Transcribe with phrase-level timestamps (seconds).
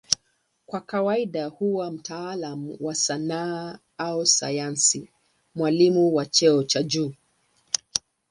[0.65, 5.09] Kwa kawaida huwa mtaalamu wa sanaa au sayansi,
[5.55, 7.13] mwalimu wa cheo cha juu.